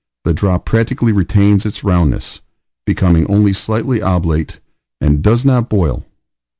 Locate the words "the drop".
0.23-0.65